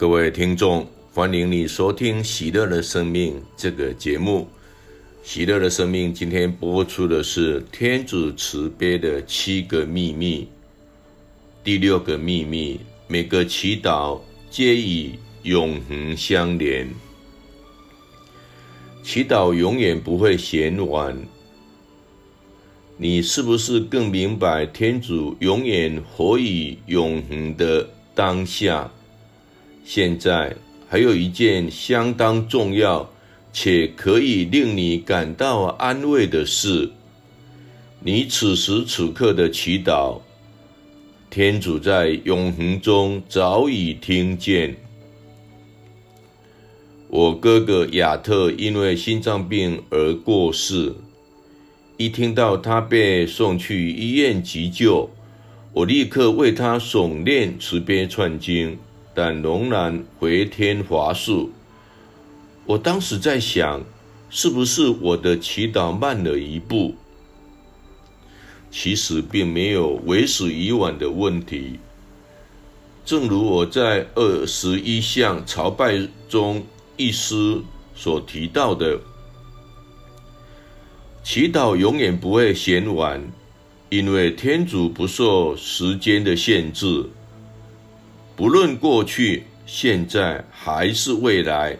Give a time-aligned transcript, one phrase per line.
[0.00, 4.48] 各位听众，欢迎你收听《喜乐的生命》这个节目。
[5.28, 10.48] 《喜乐的生命》今天播出的是天主慈悲的七个秘密。
[11.62, 14.18] 第六个秘密，每个祈祷
[14.48, 15.10] 皆与
[15.42, 16.88] 永恒相连。
[19.02, 21.14] 祈祷永远不会嫌晚。
[22.96, 28.90] 你是不是更明白天主永远活于永恒的当下？
[29.84, 30.54] 现在
[30.88, 33.10] 还有一件相当重要
[33.52, 36.90] 且可以令你感到安慰的事：
[38.00, 40.20] 你此时此刻的祈祷，
[41.28, 44.76] 天主在永恒中早已听见。
[47.08, 50.94] 我哥哥亚特因为心脏病而过世，
[51.96, 55.10] 一听到他被送去医院急救，
[55.72, 58.78] 我立刻为他诵念慈悲串经。
[59.22, 61.50] 但仍然回天乏术。
[62.64, 63.84] 我当时在想，
[64.30, 66.94] 是不是我的祈祷慢了一步？
[68.70, 71.78] 其实并没有为时已晚的问题。
[73.04, 76.64] 正如我在二十一项朝拜中
[76.96, 77.60] 一诗
[77.94, 78.98] 所提到的，
[81.22, 83.22] 祈祷永远不会嫌晚，
[83.90, 87.04] 因为天主不受时间的限制。
[88.40, 91.76] 不论过去、现在还是未来，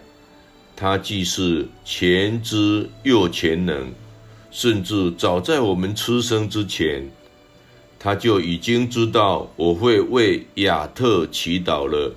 [0.76, 3.90] 他既是全知又全能，
[4.50, 7.10] 甚至早在我们出生之前，
[7.98, 12.14] 他就已经知道我会为亚特祈祷了。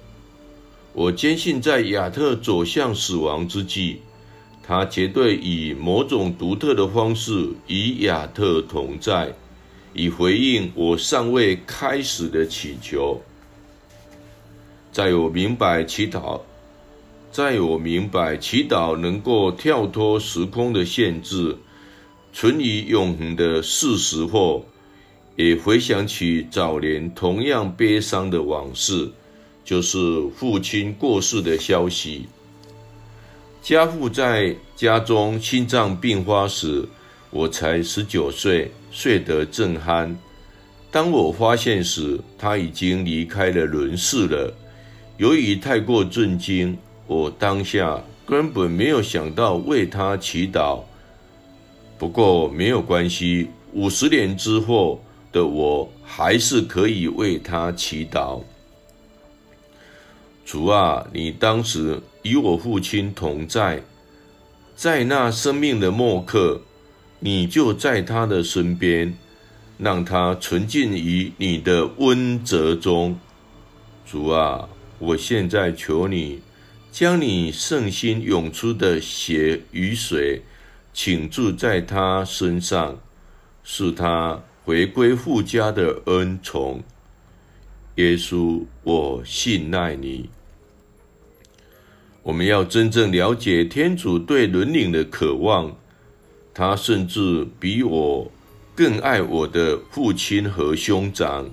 [0.91, 4.00] 我坚信，在亚特走向死亡之际，
[4.62, 9.34] 他绝对以某种独特的方式与亚特同在，
[9.94, 13.22] 以回应我尚未开始的祈求。
[14.93, 16.39] 在我明白祈祷，
[17.31, 21.57] 在我明白祈祷能够跳脱时空的限制，
[22.31, 24.63] 存于永恒的事实后，
[25.35, 29.09] 也回想起早年同样悲伤的往事，
[29.65, 29.97] 就是
[30.37, 32.27] 父亲过世的消息。
[33.63, 36.87] 家父在家中心脏病发时，
[37.31, 40.15] 我才十九岁，睡得正酣。
[40.91, 44.53] 当我发现时，他已经离开了人世了。
[45.18, 46.75] 由于太过震惊，
[47.06, 50.81] 我当下根本没有想到为他祈祷。
[52.00, 55.00] 不过没有关系，五十年之后
[55.31, 58.41] 的我还是可以为他祈祷。
[60.44, 63.84] 主啊，你当时与我父亲同在，
[64.75, 66.59] 在那生命的末刻，
[67.19, 69.16] 你就在他的身边，
[69.78, 73.19] 让他沉浸于你的温泽中。
[74.07, 74.68] 主啊。
[75.06, 76.40] 我现在求你，
[76.90, 80.44] 将你圣心涌出的血与水
[80.94, 83.00] 倾注在他身上，
[83.64, 86.81] 使他回归父家的恩宠。
[87.96, 90.30] 耶稣，我信赖你。
[92.22, 95.75] 我们要真正了解天主对伦理的渴望，
[96.53, 98.31] 他甚至比我
[98.74, 101.50] 更爱我的父亲和兄长。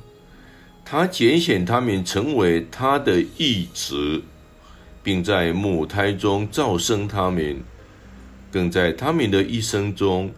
[0.91, 4.21] 他拣选他们成为他的义子，
[5.05, 7.63] 并在母胎中造生他们，
[8.51, 10.33] 更在他们的一生中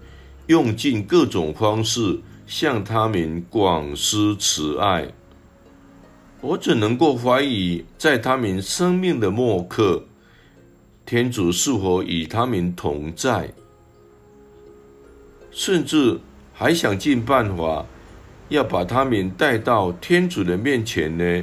[0.49, 5.09] 用尽各种方式向他们广施慈爱。
[6.43, 10.05] 我怎能够怀疑，在他们生命的末刻，
[11.07, 13.51] 天主是否与他们同在，
[15.51, 16.21] 甚至
[16.53, 17.87] 还想尽办法，
[18.53, 21.43] 要把他们带到天主的面前呢？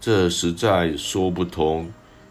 [0.00, 1.90] 这实在说不通。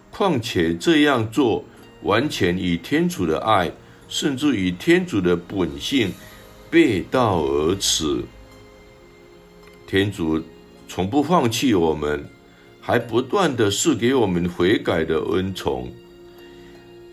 [0.09, 1.63] 况且这样做
[2.01, 3.71] 完全与天主的爱，
[4.09, 6.11] 甚至与天主的本性
[6.69, 8.23] 背道而驰。
[9.87, 10.41] 天主
[10.87, 12.25] 从不放弃我们，
[12.81, 15.91] 还不断的赐给我们悔改的恩宠。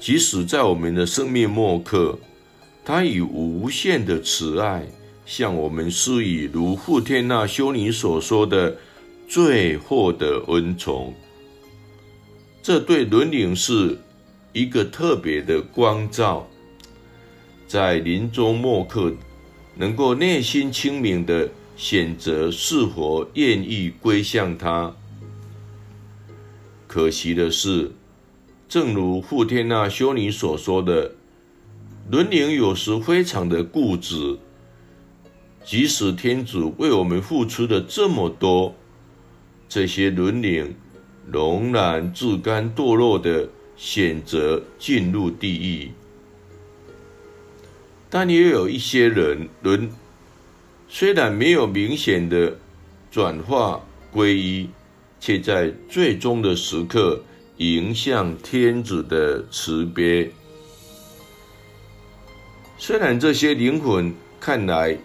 [0.00, 2.18] 即使在我们的生命末刻，
[2.82, 4.86] 他以无限的慈爱。
[5.28, 8.74] 向我们施以如傅天娜修女所说的
[9.28, 11.14] 最后的恩宠，
[12.62, 13.98] 这对伦理是
[14.54, 16.48] 一个特别的光照，
[17.66, 19.12] 在临终末刻
[19.76, 21.46] 能够内心清明的
[21.76, 24.96] 选择是否愿意归向他。
[26.86, 27.92] 可惜的是，
[28.66, 31.12] 正如傅天娜修女所说的，
[32.10, 34.38] 伦理有时非常的固执。
[35.68, 38.74] 即使天主为我们付出了这么多，
[39.68, 40.64] 这些伦理
[41.30, 45.90] 仍然自甘堕落的选择进入地狱。
[48.08, 49.90] 但也有一些人，伦
[50.88, 52.56] 虽然没有明显的
[53.10, 54.70] 转化皈依，
[55.20, 57.22] 却在最终的时刻
[57.58, 60.32] 迎向天主的慈悲。
[62.78, 64.96] 虽然这些灵魂看来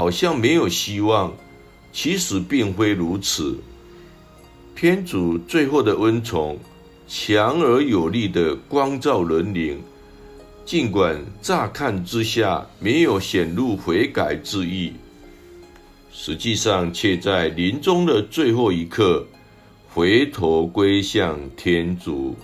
[0.00, 1.30] 好像没有希望，
[1.92, 3.58] 其实并非如此。
[4.74, 6.58] 天主最后的恩宠，
[7.06, 9.78] 强而有力的光照人灵。
[10.64, 14.94] 尽管乍看之下没有显露悔改之意，
[16.10, 19.26] 实际上却在临终的最后一刻
[19.92, 22.34] 回头归向天主。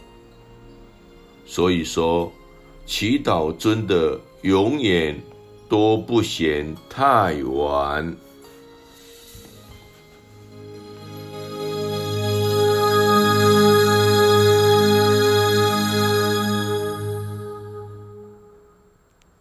[1.47, 2.31] 所以说，
[2.85, 5.19] 祈祷真的永远
[5.69, 8.17] 都不嫌太晚。